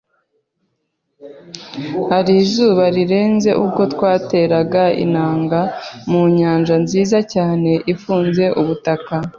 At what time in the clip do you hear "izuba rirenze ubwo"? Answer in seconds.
2.43-3.81